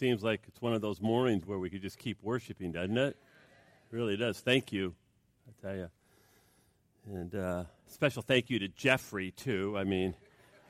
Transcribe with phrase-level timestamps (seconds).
[0.00, 3.18] seems like it's one of those mornings where we could just keep worshiping, doesn't it?
[3.90, 4.40] Really does.
[4.40, 4.94] Thank you,
[5.46, 5.90] I tell you.
[7.06, 9.76] And uh, special thank you to Jeffrey, too.
[9.76, 10.14] I mean,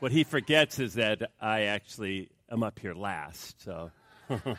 [0.01, 3.93] what he forgets is that I actually am up here last, so.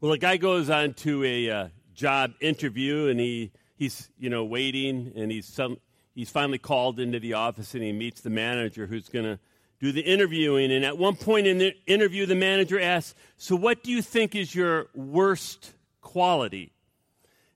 [0.00, 4.44] well, a guy goes on to a uh, job interview and he, he's you know
[4.44, 5.78] waiting and he's some
[6.14, 9.38] he's finally called into the office and he meets the manager who's going to
[9.78, 10.72] do the interviewing.
[10.72, 14.34] And at one point in the interview the manager asks so what do you think
[14.34, 16.72] is your worst quality?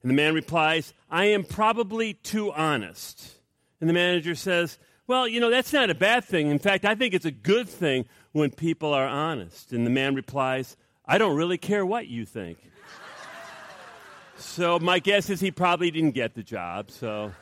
[0.02, 3.34] And the man replies i am probably too honest.
[3.80, 6.48] And the manager says well you know that's not a bad thing.
[6.48, 9.72] In fact i think it's a good thing when people are honest.
[9.72, 12.58] And the man replies i don't really care what you think
[14.40, 16.90] so my guess is he probably didn't get the job.
[16.90, 17.32] So,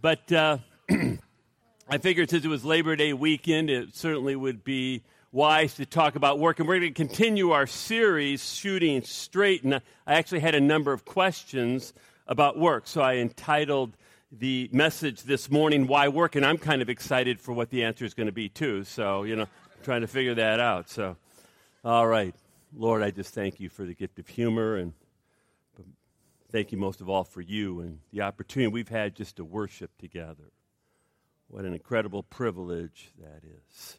[0.00, 0.58] but uh,
[1.88, 5.02] I figured since it was Labor Day weekend, it certainly would be
[5.32, 6.58] wise to talk about work.
[6.58, 9.64] And we're going to continue our series, Shooting Straight.
[9.64, 11.92] And I actually had a number of questions
[12.26, 12.86] about work.
[12.86, 13.96] So I entitled
[14.30, 16.36] the message this morning, Why Work?
[16.36, 18.84] And I'm kind of excited for what the answer is going to be, too.
[18.84, 19.46] So, you know,
[19.82, 20.90] trying to figure that out.
[20.90, 21.16] So,
[21.84, 22.34] all right.
[22.76, 24.92] Lord, I just thank you for the gift of humor and
[26.50, 29.90] thank you most of all for you and the opportunity we've had just to worship
[29.98, 30.52] together.
[31.48, 33.98] What an incredible privilege that is.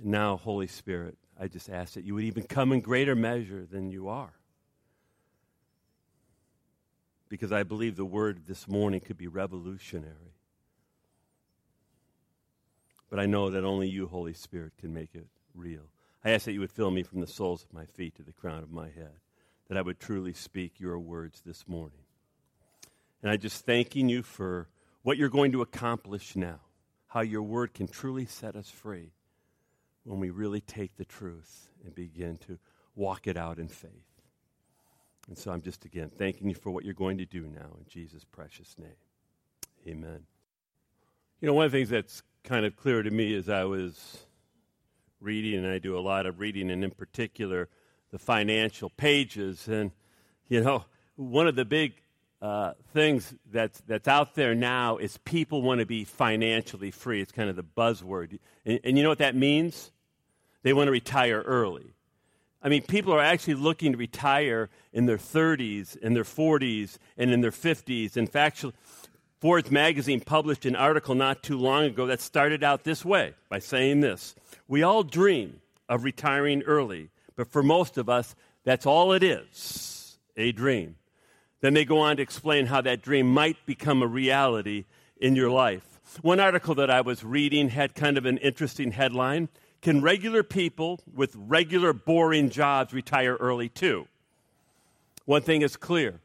[0.00, 3.66] And now, Holy Spirit, I just ask that you would even come in greater measure
[3.70, 4.32] than you are.
[7.28, 10.34] Because I believe the word this morning could be revolutionary.
[13.08, 15.90] But I know that only you, Holy Spirit, can make it real.
[16.24, 18.32] I ask that you would fill me from the soles of my feet to the
[18.32, 19.18] crown of my head
[19.70, 22.00] that I would truly speak your words this morning.
[23.22, 24.66] And I just thanking you for
[25.02, 26.58] what you're going to accomplish now,
[27.06, 29.12] how your word can truly set us free
[30.02, 32.58] when we really take the truth and begin to
[32.96, 33.92] walk it out in faith.
[35.28, 37.84] And so I'm just again thanking you for what you're going to do now in
[37.88, 38.88] Jesus' precious name.
[39.86, 40.24] Amen.
[41.40, 44.26] You know, one of the things that's kind of clear to me as I was
[45.20, 47.68] reading, and I do a lot of reading, and in particular,
[48.10, 49.68] the financial pages.
[49.68, 49.90] And,
[50.48, 50.84] you know,
[51.16, 51.94] one of the big
[52.42, 57.20] uh, things that's, that's out there now is people want to be financially free.
[57.20, 58.38] It's kind of the buzzword.
[58.64, 59.90] And, and you know what that means?
[60.62, 61.94] They want to retire early.
[62.62, 67.30] I mean, people are actually looking to retire in their 30s, in their 40s, and
[67.30, 68.16] in their 50s.
[68.16, 68.64] In fact,
[69.40, 73.58] Forbes magazine published an article not too long ago that started out this way by
[73.58, 74.34] saying this
[74.68, 80.18] We all dream of retiring early, but for most of us, that's all it is
[80.36, 80.96] a dream.
[81.60, 84.86] Then they go on to explain how that dream might become a reality
[85.20, 86.00] in your life.
[86.22, 89.48] One article that I was reading had kind of an interesting headline
[89.82, 94.06] Can regular people with regular, boring jobs retire early too?
[95.24, 96.20] One thing is clear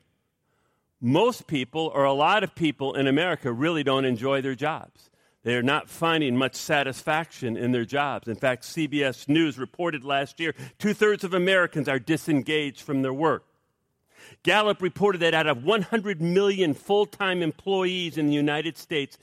[1.02, 5.10] most people, or a lot of people in America, really don't enjoy their jobs.
[5.46, 8.28] They are not finding much satisfaction in their jobs.
[8.28, 13.14] In fact, CBS News reported last year two thirds of Americans are disengaged from their
[13.14, 13.46] work.
[14.42, 19.20] Gallup reported that out of 100 million full time employees in the United States,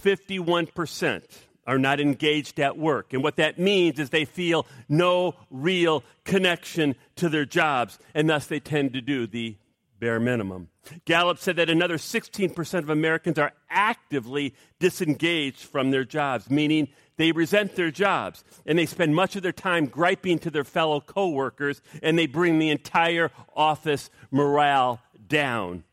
[0.00, 1.24] 51%
[1.66, 3.12] are not engaged at work.
[3.12, 8.46] And what that means is they feel no real connection to their jobs, and thus
[8.46, 9.56] they tend to do the
[10.04, 10.68] bare minimum.
[11.06, 17.32] Gallup said that another 16% of Americans are actively disengaged from their jobs, meaning they
[17.32, 21.80] resent their jobs and they spend much of their time griping to their fellow coworkers
[22.02, 25.84] and they bring the entire office morale down.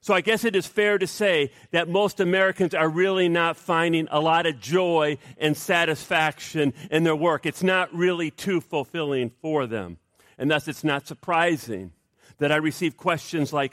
[0.00, 4.06] So I guess it is fair to say that most Americans are really not finding
[4.12, 7.46] a lot of joy and satisfaction in their work.
[7.46, 9.98] It's not really too fulfilling for them.
[10.38, 11.90] And thus it's not surprising
[12.38, 13.72] that I receive questions like,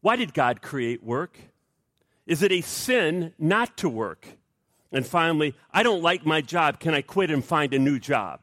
[0.00, 1.38] why did God create work?
[2.26, 4.26] Is it a sin not to work?
[4.92, 6.78] And finally, I don't like my job.
[6.78, 8.40] Can I quit and find a new job?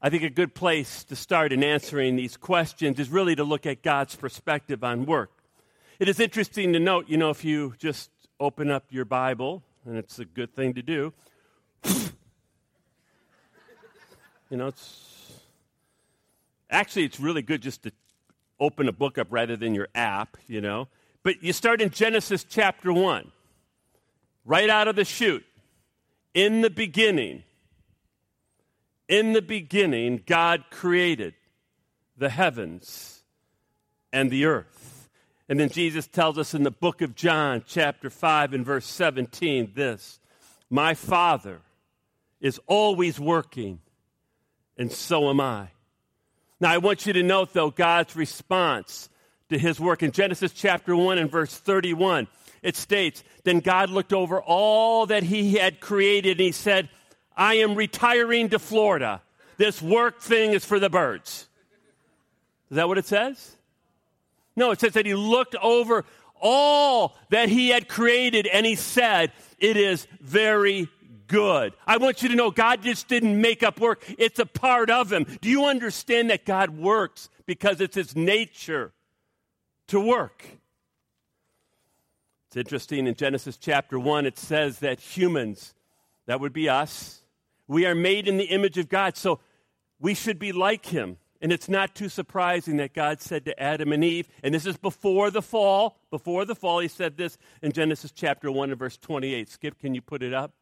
[0.00, 3.66] I think a good place to start in answering these questions is really to look
[3.66, 5.32] at God's perspective on work.
[5.98, 9.96] It is interesting to note, you know, if you just open up your Bible, and
[9.96, 11.12] it's a good thing to do,
[11.84, 11.92] you
[14.50, 15.40] know, it's
[16.70, 17.92] actually it's really good just to
[18.58, 20.88] open a book up rather than your app, you know.
[21.22, 23.30] But you start in Genesis chapter 1,
[24.44, 25.44] right out of the chute.
[26.34, 27.42] In the beginning,
[29.08, 31.34] in the beginning, God created
[32.16, 33.22] the heavens
[34.12, 35.08] and the earth.
[35.48, 39.72] And then Jesus tells us in the book of John, chapter 5, and verse 17,
[39.74, 40.18] this
[40.68, 41.60] My Father
[42.40, 43.80] is always working,
[44.76, 45.68] and so am I.
[46.60, 49.08] Now, I want you to note, though, God's response
[49.50, 50.02] to his work.
[50.02, 52.28] In Genesis chapter 1 and verse 31,
[52.62, 56.88] it states, Then God looked over all that he had created, and he said,
[57.36, 59.20] I am retiring to Florida.
[59.58, 61.46] This work thing is for the birds.
[62.70, 63.56] Is that what it says?
[64.56, 66.04] No, it says that he looked over
[66.40, 70.88] all that he had created and he said, It is very
[71.26, 71.72] good.
[71.86, 75.12] I want you to know God just didn't make up work, it's a part of
[75.12, 75.26] him.
[75.40, 78.92] Do you understand that God works because it's his nature
[79.88, 80.44] to work?
[82.48, 85.74] It's interesting in Genesis chapter 1, it says that humans,
[86.26, 87.22] that would be us,
[87.68, 89.40] we are made in the image of God, so
[89.98, 91.18] we should be like him.
[91.40, 94.76] And it's not too surprising that God said to Adam and Eve, and this is
[94.76, 98.96] before the fall, before the fall, he said this in Genesis chapter 1 and verse
[98.96, 99.50] 28.
[99.50, 100.52] Skip, can you put it up?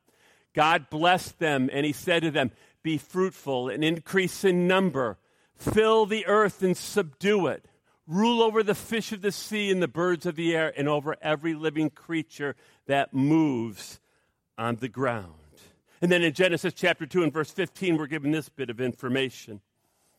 [0.54, 2.52] God blessed them, and he said to them,
[2.82, 5.18] Be fruitful and increase in number,
[5.56, 7.64] fill the earth and subdue it,
[8.06, 11.16] rule over the fish of the sea and the birds of the air, and over
[11.20, 12.54] every living creature
[12.86, 14.00] that moves
[14.56, 15.32] on the ground.
[16.00, 19.60] And then in Genesis chapter 2 and verse 15, we're given this bit of information.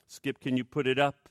[0.08, 1.30] Skip, can you put it up?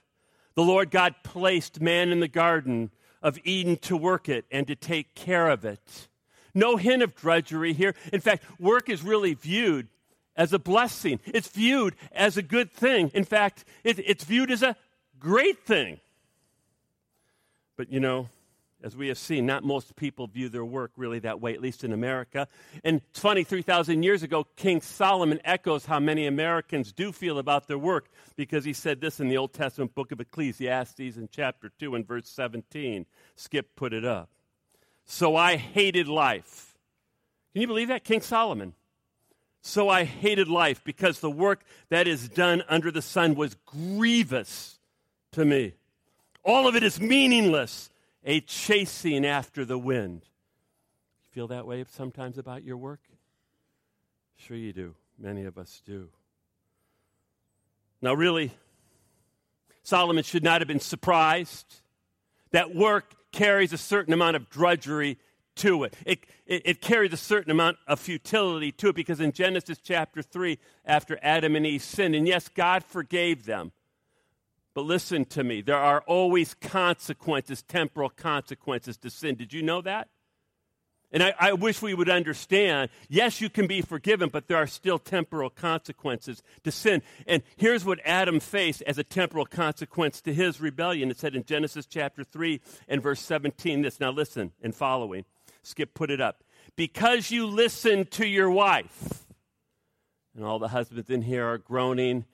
[0.55, 2.91] The Lord God placed man in the garden
[3.23, 6.09] of Eden to work it and to take care of it.
[6.55, 7.95] No hint of drudgery here.
[8.12, 9.89] In fact, work is really viewed
[10.37, 13.11] as a blessing, it's viewed as a good thing.
[13.15, 14.77] In fact, it, it's viewed as a
[15.21, 16.01] great thing.
[17.77, 18.29] But you know,
[18.85, 21.85] as we have seen, not most people view their work really that way, at least
[21.85, 22.47] in America.
[22.85, 27.67] And it's funny, 3,000 years ago, King Solomon echoes how many Americans do feel about
[27.67, 31.71] their work because he said this in the Old Testament book of Ecclesiastes in chapter
[31.79, 33.06] 2 and verse 17.
[33.37, 34.29] Skip put it up.
[35.05, 36.77] So I hated life.
[37.53, 38.05] Can you believe that?
[38.05, 38.75] King Solomon.
[39.61, 44.79] So I hated life because the work that is done under the sun was grievous
[45.33, 45.75] to me.
[46.43, 47.91] All of it is meaningless
[48.25, 50.23] a chasing after the wind.
[50.25, 53.01] You feel that way sometimes about your work?
[54.37, 54.95] Sure, you do.
[55.19, 56.09] Many of us do.
[58.03, 58.53] Now, really,
[59.83, 61.81] Solomon should not have been surprised
[62.51, 65.19] that work carries a certain amount of drudgery
[65.56, 65.96] to it.
[66.06, 66.62] It, it.
[66.64, 71.19] it, carries a certain amount of futility to it because in Genesis chapter 3, after
[71.20, 73.72] Adam and Eve sinned, and yes, God forgave them,
[74.72, 79.34] but listen to me, there are always consequences, temporal consequences to sin.
[79.34, 80.08] Did you know that?
[81.14, 84.66] And I, I, wish we would understand yes, you can be forgiven, but there are
[84.66, 87.00] still temporal consequences to sin.
[87.26, 91.11] And here's what Adam faced as a temporal consequence to his rebellion.
[91.11, 93.99] It said in Genesis chapter 3 and verse 17 this.
[93.99, 95.25] Now listen and following.
[95.62, 96.44] Skip, put it up.
[96.76, 99.25] Because you listened to your wife.
[100.37, 102.26] And all the husbands in here are groaning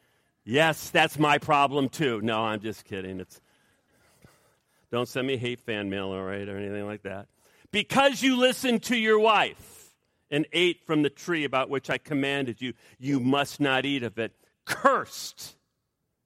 [0.44, 2.20] Yes, that's my problem too.
[2.22, 3.20] No, I'm just kidding.
[3.20, 3.40] It's
[4.90, 7.28] don't send me hate fan mail, all right, or anything like that.
[7.72, 9.94] Because you listened to your wife
[10.30, 14.18] and ate from the tree about which I commanded you, you must not eat of
[14.18, 14.32] it.
[14.64, 15.56] Cursed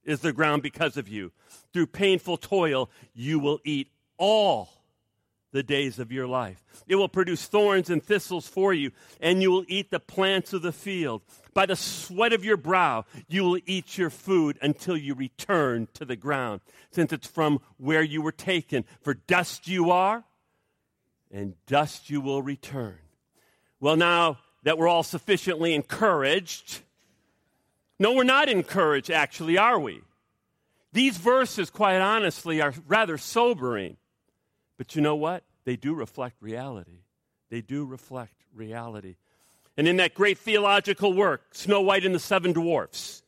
[0.03, 1.31] is the ground because of you.
[1.73, 4.69] Through painful toil, you will eat all
[5.51, 6.61] the days of your life.
[6.87, 10.61] It will produce thorns and thistles for you, and you will eat the plants of
[10.61, 11.21] the field.
[11.53, 16.03] By the sweat of your brow, you will eat your food until you return to
[16.03, 16.59] the ground,
[16.91, 18.83] since it's from where you were taken.
[19.01, 20.25] For dust you are,
[21.31, 22.97] and dust you will return.
[23.79, 26.79] Well, now that we're all sufficiently encouraged,
[27.99, 30.01] no, we're not encouraged, actually, are we?
[30.91, 33.97] These verses, quite honestly, are rather sobering.
[34.77, 35.43] But you know what?
[35.65, 36.99] They do reflect reality.
[37.49, 39.15] They do reflect reality.
[39.77, 43.23] And in that great theological work, Snow White and the Seven Dwarfs,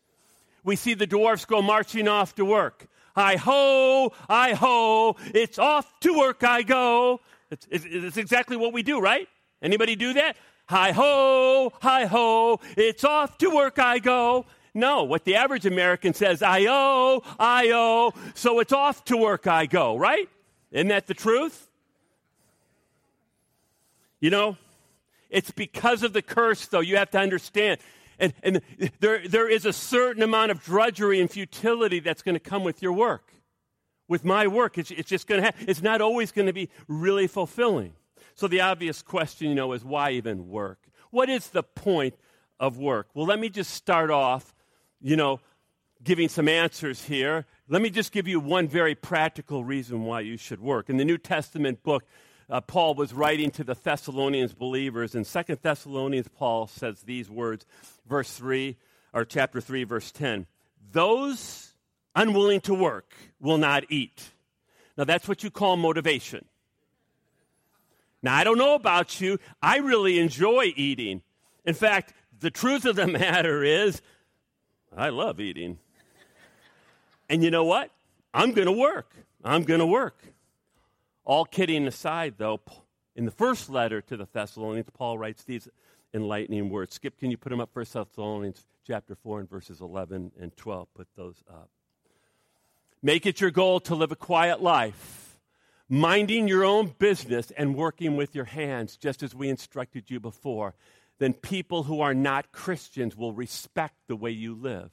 [0.63, 2.87] we see the dwarfs go marching off to work.
[3.15, 7.19] Hi ho, I ho, it's off to work I go.
[7.49, 9.27] It's, it's, exactly what we do, right?
[9.61, 10.37] Anybody do that?
[10.67, 14.45] Hi ho, hi ho, it's off to work I go.
[14.73, 16.65] No, what the average American says, I
[17.39, 20.29] I so it's off to work I go, right?
[20.71, 21.69] Isn't that the truth?
[24.19, 24.57] You know,
[25.29, 27.79] it's because of the curse, though, you have to understand.
[28.19, 28.61] And, and
[28.99, 32.81] there, there is a certain amount of drudgery and futility that's going to come with
[32.81, 33.31] your work.
[34.07, 36.69] With my work, it's, it's just going to have, it's not always going to be
[36.87, 37.93] really fulfilling.
[38.35, 40.79] So the obvious question, you know, is why even work?
[41.11, 42.15] What is the point
[42.59, 43.07] of work?
[43.13, 44.53] Well, let me just start off,
[45.01, 45.39] you know,
[46.03, 47.45] giving some answers here.
[47.67, 50.89] Let me just give you one very practical reason why you should work.
[50.89, 52.03] In the New Testament book,
[52.49, 55.15] uh, Paul was writing to the Thessalonians believers.
[55.15, 57.65] In Second Thessalonians, Paul says these words,
[58.07, 58.77] verse 3,
[59.13, 60.45] or chapter 3, verse 10.
[60.91, 61.66] Those
[62.17, 64.31] unwilling to work will not eat.
[64.97, 66.43] Now, that's what you call motivation.
[68.23, 69.37] Now, I don't know about you.
[69.61, 71.21] I really enjoy eating.
[71.63, 74.01] In fact, the truth of the matter is,
[74.95, 75.77] I love eating.
[77.29, 77.91] And you know what?
[78.33, 79.13] I'm going to work.
[79.43, 80.19] I'm going to work.
[81.23, 82.59] All kidding aside, though,
[83.15, 85.67] in the first letter to the Thessalonians, Paul writes these
[86.13, 86.95] enlightening words.
[86.95, 87.69] Skip, can you put them up?
[87.73, 90.87] First Thessalonians chapter 4 and verses 11 and 12.
[90.95, 91.69] Put those up.
[93.07, 95.39] Make it your goal to live a quiet life,
[95.87, 100.75] minding your own business and working with your hands, just as we instructed you before.
[101.17, 104.91] Then people who are not Christians will respect the way you live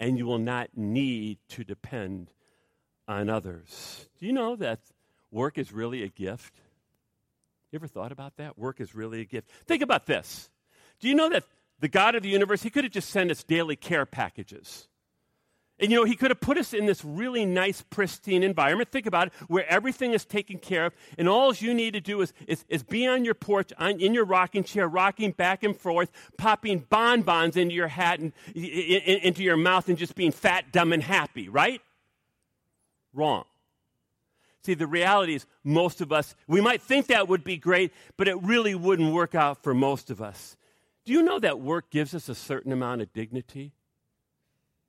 [0.00, 2.32] and you will not need to depend
[3.06, 4.08] on others.
[4.18, 4.80] Do you know that
[5.30, 6.54] work is really a gift?
[7.70, 8.58] You ever thought about that?
[8.58, 9.48] Work is really a gift.
[9.68, 10.50] Think about this.
[10.98, 11.44] Do you know that
[11.78, 14.88] the God of the universe, He could have just sent us daily care packages?
[15.78, 18.90] And you know, he could have put us in this really nice, pristine environment.
[18.90, 22.20] Think about it, where everything is taken care of, and all you need to do
[22.20, 25.76] is, is, is be on your porch, on, in your rocking chair, rocking back and
[25.76, 30.30] forth, popping bonbons into your hat and in, in, into your mouth, and just being
[30.30, 31.80] fat, dumb, and happy, right?
[33.12, 33.44] Wrong.
[34.64, 38.28] See, the reality is, most of us, we might think that would be great, but
[38.28, 40.56] it really wouldn't work out for most of us.
[41.04, 43.72] Do you know that work gives us a certain amount of dignity?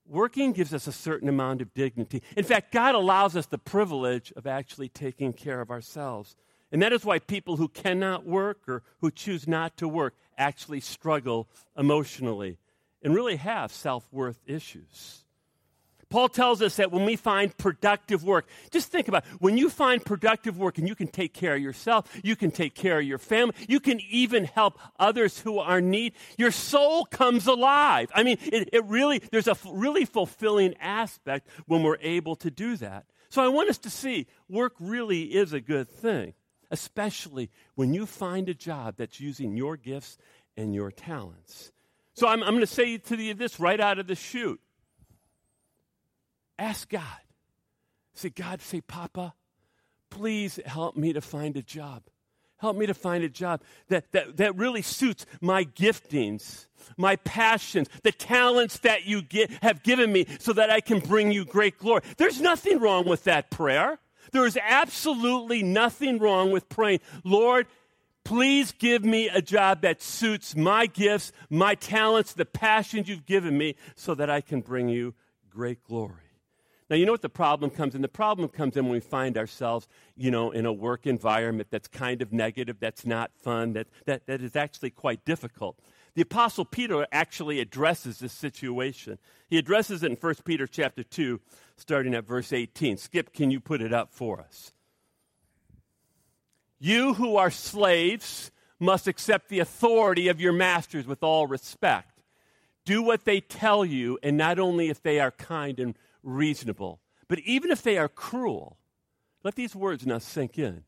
[0.05, 2.21] Working gives us a certain amount of dignity.
[2.35, 6.35] In fact, God allows us the privilege of actually taking care of ourselves.
[6.71, 10.81] And that is why people who cannot work or who choose not to work actually
[10.81, 12.57] struggle emotionally
[13.03, 15.22] and really have self worth issues.
[16.13, 19.31] Paul tells us that when we find productive work, just think about it.
[19.39, 22.75] when you find productive work and you can take care of yourself, you can take
[22.75, 27.05] care of your family, you can even help others who are in need, your soul
[27.05, 28.11] comes alive.
[28.13, 32.77] I mean, it, it really, there's a really fulfilling aspect when we're able to do
[32.77, 33.05] that.
[33.29, 36.35] So I want us to see work really is a good thing,
[36.69, 40.19] especially when you find a job that's using your gifts
[40.55, 41.71] and your talents.
[42.13, 44.61] So I'm, I'm going to say to you this right out of the chute.
[46.63, 47.03] Ask God.
[48.13, 49.33] Say, God, say, Papa,
[50.09, 52.03] please help me to find a job.
[52.55, 57.89] Help me to find a job that, that, that really suits my giftings, my passions,
[58.03, 61.77] the talents that you get, have given me so that I can bring you great
[61.77, 62.01] glory.
[62.15, 63.99] There's nothing wrong with that prayer.
[64.31, 67.67] There is absolutely nothing wrong with praying, Lord,
[68.23, 73.57] please give me a job that suits my gifts, my talents, the passions you've given
[73.57, 75.13] me so that I can bring you
[75.49, 76.22] great glory.
[76.93, 78.03] Now, you know what the problem comes in?
[78.03, 81.87] The problem comes in when we find ourselves, you know, in a work environment that's
[81.87, 85.79] kind of negative, that's not fun, that, that, that is actually quite difficult.
[86.13, 89.17] The Apostle Peter actually addresses this situation.
[89.49, 91.41] He addresses it in 1 Peter chapter 2,
[91.77, 92.97] starting at verse 18.
[92.97, 94.71] Skip, can you put it up for us?
[96.77, 102.21] You who are slaves must accept the authority of your masters with all respect.
[102.85, 106.99] Do what they tell you, and not only if they are kind and reasonable.
[107.27, 108.77] But even if they are cruel,
[109.43, 110.83] let these words now sink in.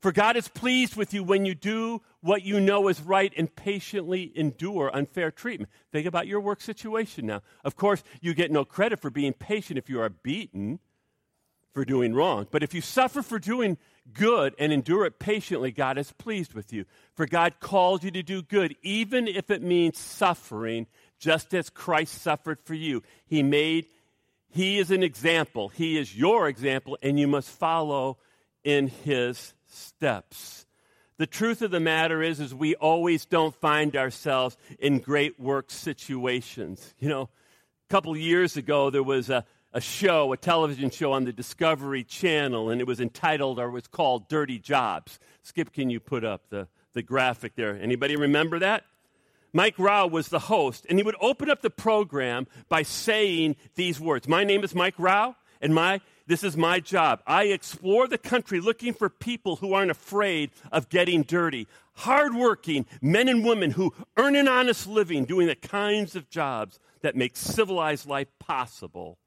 [0.00, 3.54] For God is pleased with you when you do what you know is right and
[3.54, 5.70] patiently endure unfair treatment.
[5.92, 7.42] Think about your work situation now.
[7.64, 10.78] Of course, you get no credit for being patient if you are beaten
[11.74, 12.46] for doing wrong.
[12.50, 13.76] But if you suffer for doing
[14.12, 16.86] good and endure it patiently, God is pleased with you.
[17.14, 20.86] For God called you to do good, even if it means suffering,
[21.18, 23.02] just as Christ suffered for you.
[23.26, 23.86] He made
[24.50, 25.68] he is an example.
[25.68, 28.18] He is your example, and you must follow
[28.64, 30.66] in his steps.
[31.18, 35.70] The truth of the matter is, is we always don't find ourselves in great work
[35.70, 36.94] situations.
[36.98, 37.28] You know, a
[37.90, 42.70] couple years ago, there was a, a show, a television show on the Discovery Channel,
[42.70, 45.18] and it was entitled or was called Dirty Jobs.
[45.42, 47.76] Skip, can you put up the, the graphic there?
[47.76, 48.84] Anybody remember that?
[49.52, 53.98] Mike Rowe was the host, and he would open up the program by saying these
[53.98, 57.20] words My name is Mike Rowe, and my, this is my job.
[57.26, 63.28] I explore the country looking for people who aren't afraid of getting dirty, hardworking men
[63.28, 68.06] and women who earn an honest living doing the kinds of jobs that make civilized
[68.06, 69.18] life possible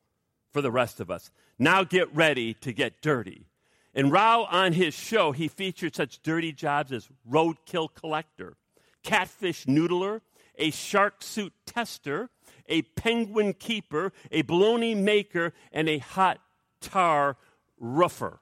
[0.51, 1.31] for the rest of us.
[1.59, 3.47] Now get ready to get dirty.
[3.95, 8.55] And Rowe, on his show, he featured such dirty jobs as roadkill collector
[9.03, 10.21] catfish noodler,
[10.57, 12.29] a shark suit tester,
[12.67, 16.39] a penguin keeper, a bologna maker, and a hot
[16.81, 17.37] tar
[17.79, 18.39] roofer.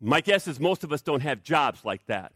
[0.00, 2.32] My guess is most of us don't have jobs like that.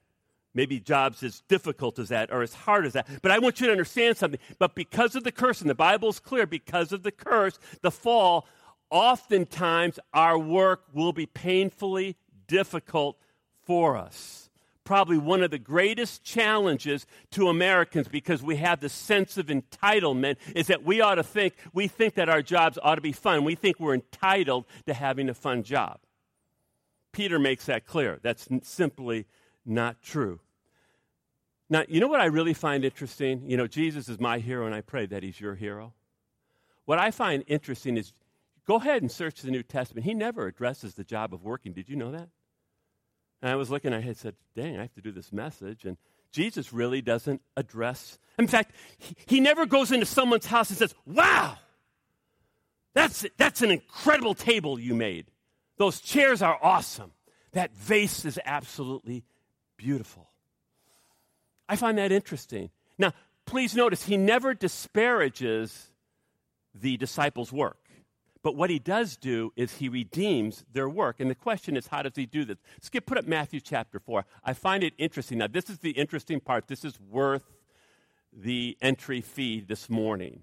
[0.55, 3.09] Maybe jobs as difficult as that or as hard as that.
[3.23, 4.41] But I want you to understand something.
[4.59, 8.47] But because of the curse, and the Bible's clear, because of the curse, the fall,
[8.91, 12.17] oftentimes our work will be painfully
[12.49, 13.17] difficult
[13.65, 14.51] for us.
[14.85, 20.37] Probably one of the greatest challenges to Americans because we have the sense of entitlement
[20.57, 23.45] is that we ought to think, we think that our jobs ought to be fun.
[23.45, 26.01] We think we're entitled to having a fun job.
[27.13, 28.19] Peter makes that clear.
[28.23, 29.27] That's simply
[29.65, 30.41] not true.
[31.71, 33.45] Now, you know what I really find interesting?
[33.47, 35.93] You know, Jesus is my hero, and I pray that he's your hero.
[36.85, 38.13] What I find interesting is
[38.67, 40.05] go ahead and search the New Testament.
[40.05, 41.73] He never addresses the job of working.
[41.73, 42.29] Did you know that?
[43.43, 45.85] And I was looking, I had said, dang, I have to do this message.
[45.85, 45.97] And
[46.31, 48.19] Jesus really doesn't address.
[48.39, 51.59] In fact, he, he never goes into someone's house and says, wow,
[52.95, 55.27] that's, that's an incredible table you made.
[55.77, 57.11] Those chairs are awesome.
[57.53, 59.25] That vase is absolutely
[59.77, 60.29] beautiful.
[61.69, 62.71] I find that interesting.
[62.97, 63.13] Now,
[63.45, 65.91] please notice, he never disparages
[66.75, 67.82] the disciples' work.
[68.43, 71.21] But what he does do is he redeems their work.
[71.21, 72.59] And the question is, how does he do this?
[72.81, 74.25] Skip, put up Matthew chapter 4.
[74.45, 75.39] I find it interesting.
[75.39, 76.67] Now, this is the interesting part.
[76.67, 77.45] This is worth
[78.33, 80.43] the entry fee this morning.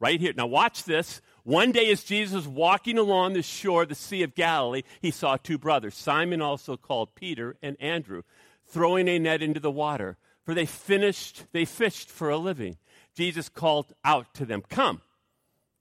[0.00, 0.32] Right here.
[0.36, 1.22] Now, watch this.
[1.44, 5.10] One day, as Jesus was walking along the shore of the Sea of Galilee, he
[5.10, 8.22] saw two brothers, Simon, also called Peter, and Andrew,
[8.66, 12.76] throwing a net into the water, for they finished, they fished for a living.
[13.14, 15.00] Jesus called out to them, Come,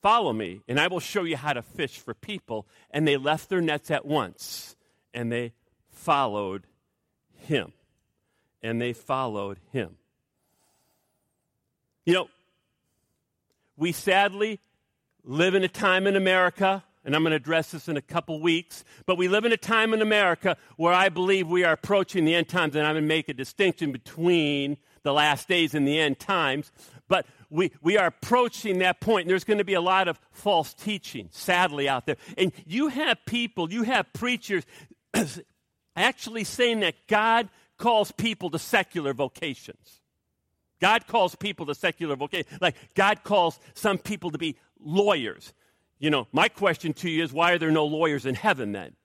[0.03, 2.67] follow me, and I will show you how to fish for people.
[2.91, 4.75] And they left their nets at once,
[5.13, 5.53] and they
[5.89, 6.67] followed
[7.36, 7.74] him.
[8.62, 9.98] And they followed him.
[12.05, 12.29] You know,
[13.77, 14.60] we sadly
[15.24, 18.41] live in a time in America, and I'm going to address this in a couple
[18.41, 22.25] weeks, but we live in a time in America where I believe we are approaching
[22.25, 25.87] the end times, and I'm going to make a distinction between the last days and
[25.87, 26.72] the end times.
[27.07, 30.74] But we, we are approaching that point, there's going to be a lot of false
[30.74, 32.18] teaching, sadly, out there.
[32.35, 34.66] And you have people, you have preachers
[35.96, 40.01] actually saying that God calls people to secular vocations.
[40.81, 42.48] God calls people to secular vocation.
[42.59, 45.53] Like God calls some people to be lawyers.
[46.00, 48.96] You know, my question to you is why are there no lawyers in heaven then?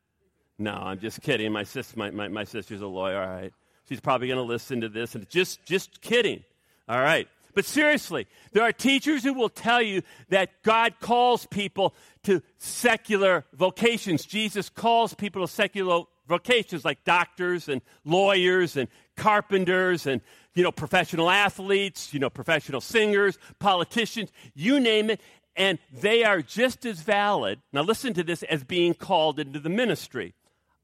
[0.58, 1.52] No, I'm just kidding.
[1.52, 3.52] My, sis, my, my, my sister's a lawyer, all right.
[3.90, 5.14] She's probably going to listen to this.
[5.14, 6.44] And just, just kidding.
[6.88, 7.28] All right.
[7.58, 11.92] But seriously, there are teachers who will tell you that God calls people
[12.22, 14.24] to secular vocations.
[14.24, 20.20] Jesus calls people to secular vocations like doctors and lawyers and carpenters and
[20.54, 25.20] you know professional athletes, you know professional singers, politicians, you name it
[25.56, 29.68] and they are just as valid, now listen to this, as being called into the
[29.68, 30.32] ministry.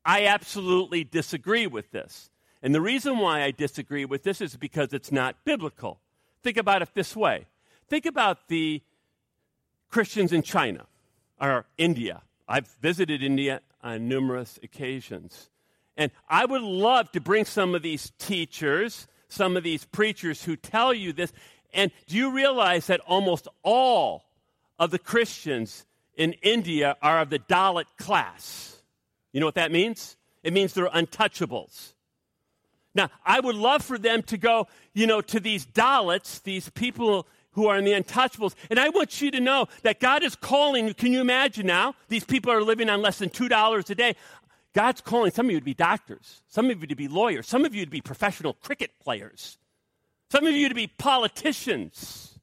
[0.05, 2.31] I absolutely disagree with this.
[2.65, 6.01] And the reason why I disagree with this is because it's not biblical.
[6.45, 7.47] Think about it this way
[7.89, 8.83] think about the
[9.91, 10.87] Christians in China
[11.41, 12.23] or India.
[12.47, 15.51] I've visited India on numerous occasions.
[15.97, 20.57] And I would love to bring some of these teachers, some of these preachers who
[20.57, 21.33] tell you this.
[21.73, 24.25] And do you realize that almost all
[24.79, 28.83] of the Christians in India are of the Dalit class.
[29.33, 30.17] You know what that means?
[30.43, 31.94] It means they're untouchables.
[32.95, 37.27] Now, I would love for them to go, you know, to these Dalits, these people
[37.53, 38.55] who are in the untouchables.
[38.71, 40.93] And I want you to know that God is calling.
[40.95, 41.95] Can you imagine now?
[42.09, 44.15] These people are living on less than $2 a day.
[44.75, 47.65] God's calling some of you to be doctors, some of you to be lawyers, some
[47.65, 49.57] of you to be professional cricket players,
[50.31, 52.39] some of you to be politicians.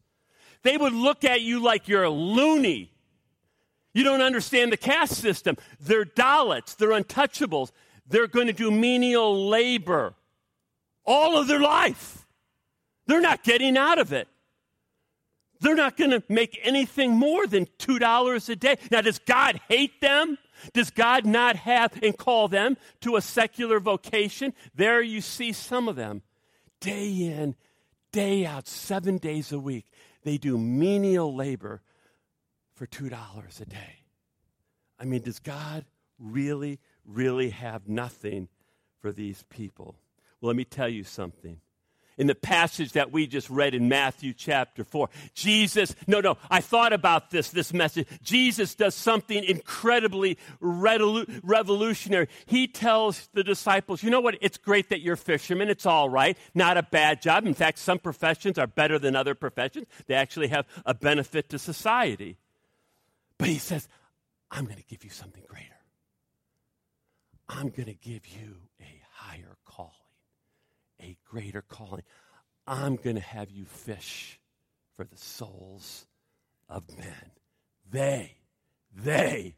[0.63, 2.93] They would look at you like you're a loony.
[3.93, 5.57] You don't understand the caste system.
[5.81, 7.71] They're Dalits, they're untouchables.
[8.07, 10.15] They're going to do menial labor
[11.05, 12.25] all of their life.
[13.07, 14.27] They're not getting out of it.
[15.59, 18.77] They're not going to make anything more than $2 a day.
[18.89, 20.37] Now, does God hate them?
[20.73, 24.53] Does God not have and call them to a secular vocation?
[24.73, 26.23] There you see some of them
[26.79, 27.55] day in,
[28.11, 29.85] day out, seven days a week
[30.23, 31.81] they do menial labor
[32.73, 34.03] for $2 a day.
[34.99, 35.85] I mean, does God
[36.19, 38.47] really, really have nothing
[38.99, 39.95] for these people?
[40.41, 41.61] Well, let me tell you something
[42.17, 45.09] in the passage that we just read in Matthew chapter 4.
[45.33, 48.07] Jesus, no, no, I thought about this, this message.
[48.21, 52.27] Jesus does something incredibly revolutionary.
[52.45, 54.37] He tells the disciples, you know what?
[54.41, 55.69] It's great that you're fishermen.
[55.69, 56.37] It's all right.
[56.53, 57.47] Not a bad job.
[57.47, 59.87] In fact, some professions are better than other professions.
[60.07, 62.37] They actually have a benefit to society.
[63.37, 63.87] But he says,
[64.51, 65.67] I'm going to give you something greater.
[67.49, 69.57] I'm going to give you a higher
[71.01, 72.03] a greater calling.
[72.67, 74.39] I'm going to have you fish
[74.95, 76.05] for the souls
[76.69, 77.31] of men.
[77.89, 78.35] They,
[78.95, 79.55] they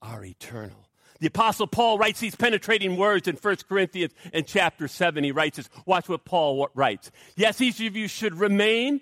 [0.00, 0.88] are eternal.
[1.18, 5.24] The Apostle Paul writes these penetrating words in 1 Corinthians in chapter 7.
[5.24, 5.70] He writes this.
[5.86, 7.10] Watch what Paul writes.
[7.36, 9.00] Yes, each of you should remain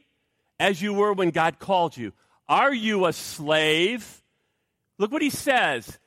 [0.61, 2.13] as you were when God called you.
[2.49, 4.23] Are you a slave?
[4.99, 5.99] Look what he says.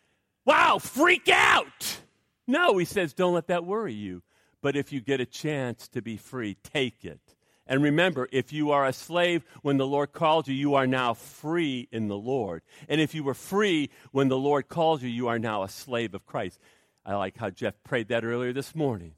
[0.45, 1.99] Wow, freak out.
[2.47, 4.23] No, he says, don't let that worry you.
[4.61, 7.19] But if you get a chance to be free, take it.
[7.67, 11.13] And remember, if you are a slave when the Lord called you, you are now
[11.13, 12.61] free in the Lord.
[12.87, 16.13] And if you were free when the Lord called you, you are now a slave
[16.13, 16.59] of Christ.
[17.05, 19.13] I like how Jeff prayed that earlier this morning.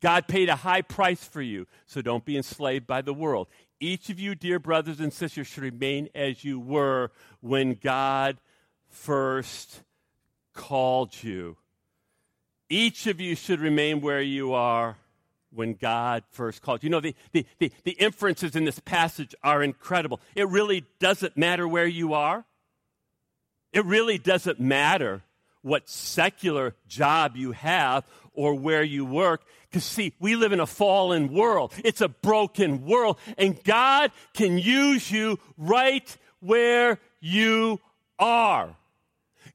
[0.00, 3.48] God paid a high price for you, so don't be enslaved by the world.
[3.80, 8.38] Each of you, dear brothers and sisters, should remain as you were when God
[8.88, 9.82] first
[10.54, 11.56] called you.
[12.70, 14.96] Each of you should remain where you are
[15.52, 16.84] when God first called.
[16.84, 20.20] You know, the, the, the, the, inferences in this passage are incredible.
[20.36, 22.44] It really doesn't matter where you are,
[23.72, 25.22] it really doesn't matter
[25.62, 29.42] what secular job you have or where you work.
[29.68, 34.58] Because, see, we live in a fallen world, it's a broken world, and God can
[34.58, 37.80] use you right where you
[38.18, 38.76] are.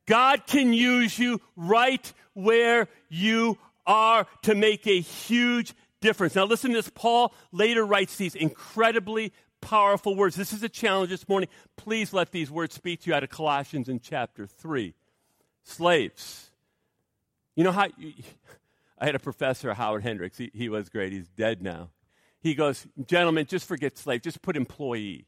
[0.06, 6.36] God can use you right where you are to make a huge difference.
[6.36, 6.92] Now, listen to this.
[6.94, 10.36] Paul later writes these incredibly powerful words.
[10.36, 11.50] This is a challenge this morning.
[11.76, 14.94] Please let these words speak to you out of Colossians in chapter 3.
[15.64, 16.52] Slaves.
[17.56, 17.88] You know how.
[17.98, 18.14] You,
[19.00, 20.38] I had a professor, Howard Hendricks.
[20.38, 21.12] He, he was great.
[21.12, 21.90] He's dead now.
[22.42, 24.22] He goes, Gentlemen, just forget slave.
[24.22, 25.26] Just put employee.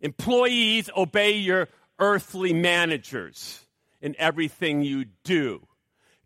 [0.00, 3.64] Employees obey your earthly managers
[4.00, 5.66] in everything you do.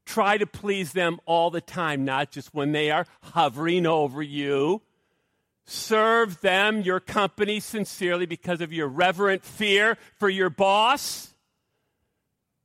[0.05, 4.83] Try to please them all the time, not just when they are hovering over you.
[5.65, 11.35] Serve them, your company, sincerely because of your reverent fear for your boss.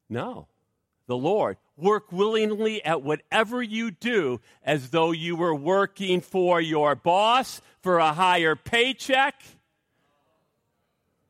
[0.09, 0.47] No,
[1.05, 1.57] the Lord.
[1.75, 7.99] Work willingly at whatever you do as though you were working for your boss for
[7.99, 9.39] a higher paycheck,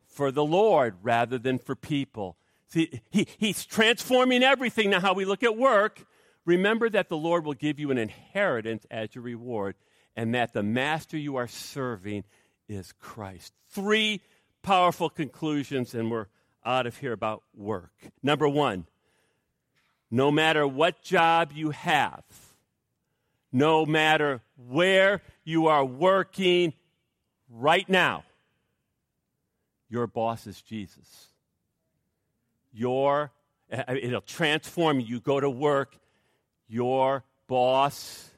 [0.08, 2.38] for the Lord rather than for people.
[2.70, 6.06] See, he, he's transforming everything now, how we look at work.
[6.46, 9.76] Remember that the Lord will give you an inheritance as your reward,
[10.16, 12.24] and that the master you are serving
[12.68, 13.54] is Christ.
[13.70, 14.22] Three
[14.64, 16.28] powerful conclusions, and we're
[16.66, 17.94] out of here about work.
[18.22, 18.86] Number one,
[20.12, 22.24] no matter what job you have,
[23.52, 26.74] no matter where you are working
[27.50, 28.24] right now,
[29.90, 31.28] your boss is Jesus
[32.78, 33.32] your,
[33.72, 35.08] uh, it'll transform you.
[35.08, 35.98] You go to work,
[36.68, 38.30] your boss,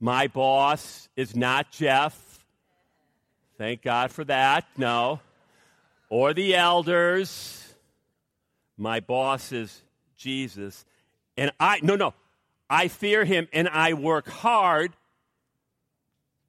[0.00, 2.16] my boss is not Jeff.
[3.56, 4.64] Thank God for that.
[4.76, 5.20] No.
[6.08, 7.74] Or the elders.
[8.76, 9.82] My boss is
[10.16, 10.84] Jesus.
[11.36, 12.14] And I, no, no.
[12.70, 14.92] I fear him and I work hard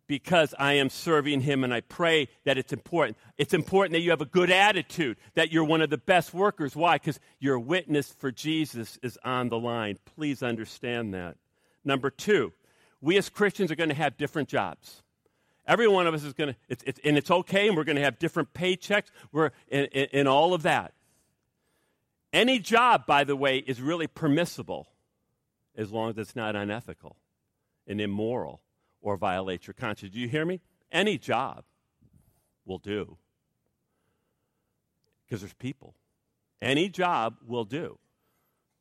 [0.09, 3.15] because I am serving Him, and I pray that it's important.
[3.37, 6.75] It's important that you have a good attitude, that you're one of the best workers.
[6.75, 6.95] Why?
[6.95, 9.99] Because your witness for Jesus is on the line.
[10.15, 11.37] Please understand that.
[11.85, 12.51] Number two,
[12.99, 15.03] we as Christians are going to have different jobs.
[15.67, 18.03] Every one of us is going to, it's, and it's okay, and we're going to
[18.03, 19.11] have different paychecks.
[19.31, 20.93] We're in all of that.
[22.33, 24.87] Any job, by the way, is really permissible
[25.77, 27.15] as long as it's not unethical
[27.85, 28.61] and immoral
[29.01, 30.13] or violate your conscience.
[30.13, 30.61] Do you hear me?
[30.91, 31.63] Any job
[32.65, 33.17] will do.
[35.25, 35.95] Because there's people.
[36.61, 37.99] Any job will do.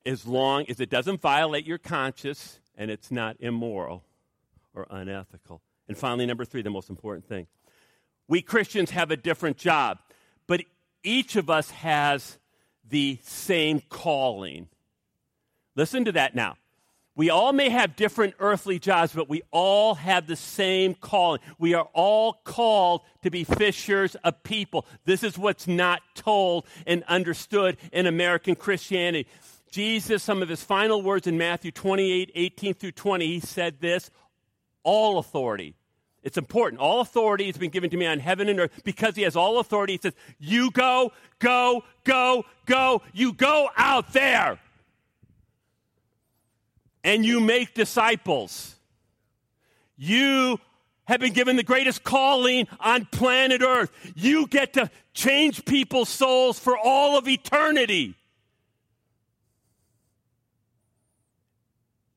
[0.07, 4.04] As long as it doesn't violate your conscience and it's not immoral
[4.74, 5.61] or unethical.
[5.88, 7.46] And finally, number three, the most important thing.
[8.28, 9.98] We Christians have a different job,
[10.46, 10.62] but
[11.02, 12.38] each of us has
[12.88, 14.68] the same calling.
[15.76, 16.57] Listen to that now.
[17.18, 21.40] We all may have different earthly jobs, but we all have the same calling.
[21.59, 24.87] We are all called to be fishers of people.
[25.04, 29.28] This is what's not told and understood in American Christianity.
[29.72, 34.11] Jesus, some of his final words in Matthew 28 18 through 20, he said this
[34.85, 35.74] all authority.
[36.22, 36.81] It's important.
[36.81, 39.59] All authority has been given to me on heaven and earth because he has all
[39.59, 39.94] authority.
[39.94, 43.02] He says, You go, go, go, go.
[43.12, 44.61] You go out there
[47.04, 48.76] and you make disciples.
[49.96, 50.61] You
[51.06, 53.90] have been given the greatest calling on planet Earth.
[54.14, 58.14] You get to change people's souls for all of eternity.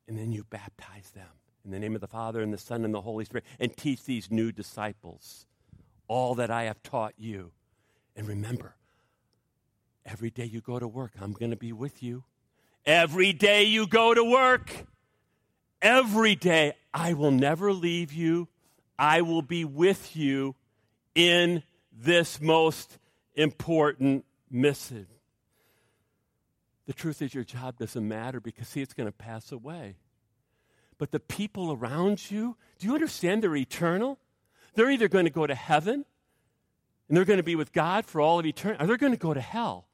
[0.08, 1.30] And then you baptize them
[1.64, 4.04] in the name of the Father and the Son and the Holy Spirit and teach
[4.04, 5.46] these new disciples
[6.08, 7.52] all that I have taught you.
[8.18, 8.76] And remember,
[10.06, 12.26] every day you go to work, I'm going to be with you.
[12.86, 14.72] Every day you go to work,
[15.82, 18.48] every day, I will never leave you.
[18.98, 20.56] I will be with you
[21.16, 22.98] in this most
[23.36, 25.08] important mission.
[26.88, 29.96] The truth is, your job doesn't matter because, see, it's going to pass away.
[30.98, 34.20] But the people around you, do you understand they're eternal?
[34.74, 36.06] They're either going to go to heaven
[37.08, 39.18] and they're going to be with God for all of eternity, or they're going to
[39.18, 39.88] go to hell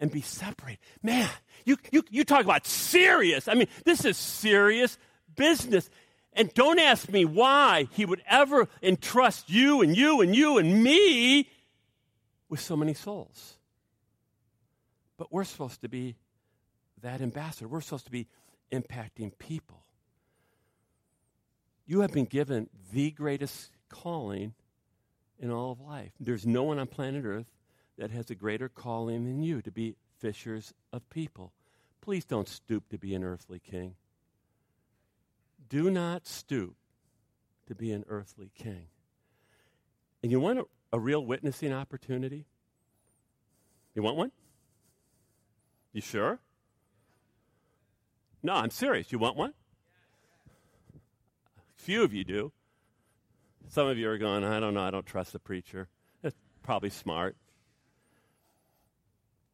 [0.00, 0.80] and be separated.
[1.02, 1.28] Man,
[1.64, 3.46] you, you, you talk about serious.
[3.46, 4.98] I mean, this is serious
[5.36, 5.88] business.
[6.32, 10.82] And don't ask me why he would ever entrust you and you and you and
[10.82, 11.48] me
[12.48, 13.58] with so many souls.
[15.18, 16.16] But we're supposed to be
[17.02, 17.68] that ambassador.
[17.68, 18.26] We're supposed to be
[18.72, 19.82] impacting people.
[21.86, 24.54] You have been given the greatest calling
[25.38, 26.12] in all of life.
[26.20, 27.46] There's no one on planet Earth
[28.00, 31.52] that has a greater calling than you to be fishers of people.
[32.00, 33.94] Please don't stoop to be an earthly king.
[35.68, 36.76] Do not stoop
[37.66, 38.86] to be an earthly king.
[40.22, 42.46] And you want a, a real witnessing opportunity?
[43.94, 44.32] You want one?
[45.92, 46.38] You sure?
[48.42, 49.12] No, I'm serious.
[49.12, 49.52] You want one?
[50.96, 52.50] A few of you do.
[53.68, 55.88] Some of you are going, I don't know, I don't trust the preacher.
[56.22, 57.36] That's probably smart.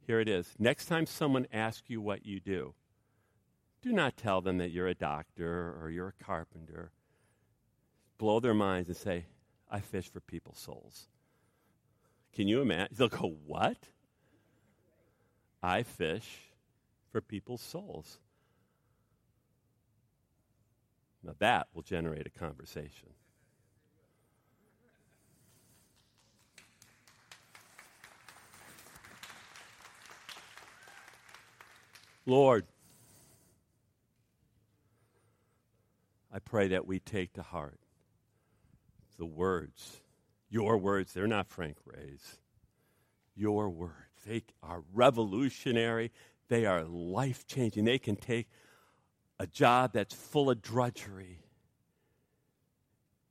[0.07, 0.55] Here it is.
[0.59, 2.75] Next time someone asks you what you do,
[3.83, 6.92] do not tell them that you're a doctor or you're a carpenter.
[8.16, 9.27] Blow their minds and say,
[9.69, 11.09] I fish for people's souls.
[12.33, 12.95] Can you imagine?
[12.97, 13.79] They'll go, What?
[15.62, 16.53] I fish
[17.11, 18.21] for people's souls.
[21.25, 23.09] Now that will generate a conversation.
[32.27, 32.67] Lord,
[36.33, 37.79] I pray that we take to heart
[39.17, 40.01] the words,
[40.51, 41.12] your words.
[41.12, 42.39] They're not Frank Ray's.
[43.37, 43.95] Your words.
[44.27, 46.11] They are revolutionary.
[46.49, 47.85] They are life changing.
[47.85, 48.49] They can take
[49.39, 51.39] a job that's full of drudgery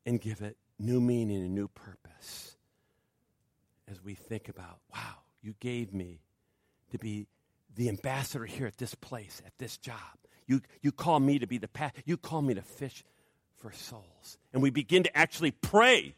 [0.06, 2.56] and give it new meaning and new purpose
[3.88, 6.22] as we think about, wow, you gave me
[6.92, 7.28] to be
[7.76, 9.98] the ambassador here at this place, at this job.
[10.48, 11.94] You, you call me to be the path.
[12.06, 13.04] You call me to fish
[13.58, 14.38] for souls.
[14.54, 16.16] And we begin to actually pray,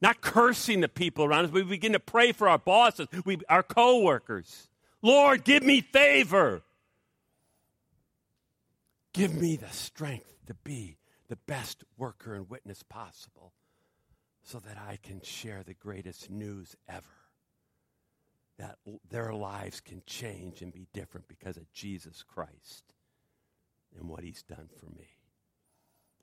[0.00, 3.62] not cursing the people around us, we begin to pray for our bosses, we, our
[3.62, 4.68] coworkers.
[5.02, 6.62] Lord, give me favor.
[9.12, 10.96] Give me the strength to be
[11.28, 13.52] the best worker and witness possible
[14.42, 17.21] so that I can share the greatest news ever.
[18.58, 18.78] That
[19.10, 22.94] their lives can change and be different because of Jesus Christ
[23.98, 25.08] and what he's done for me.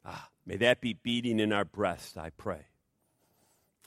[0.05, 2.65] Ah, may that be beating in our breast, I pray.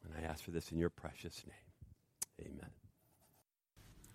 [0.04, 2.48] And I ask for this in your precious name.
[2.48, 2.70] Amen.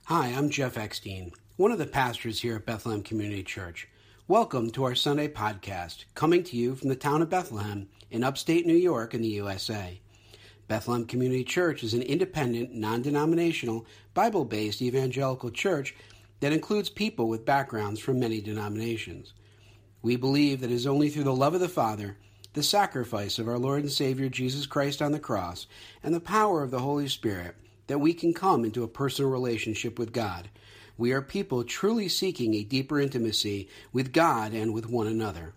[0.06, 3.88] Hi, I'm Jeff Eckstein, one of the pastors here at Bethlehem Community Church.
[4.28, 8.66] Welcome to our Sunday podcast, coming to you from the town of Bethlehem in upstate
[8.66, 10.02] New York in the USA.
[10.68, 15.96] Bethlehem Community Church is an independent, non denominational, Bible based evangelical church
[16.40, 19.34] that includes people with backgrounds from many denominations.
[20.02, 22.18] We believe that it is only through the love of the Father,
[22.54, 25.68] the sacrifice of our Lord and Savior Jesus Christ on the cross,
[26.04, 27.56] and the power of the Holy Spirit
[27.88, 30.50] that we can come into a personal relationship with God
[30.98, 35.54] we are people truly seeking a deeper intimacy with God and with one another.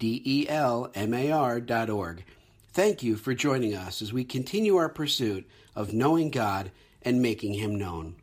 [0.01, 2.25] bccdelmar.org.
[2.73, 6.71] Thank you for joining us as we continue our pursuit of knowing God
[7.03, 8.17] and making Him known.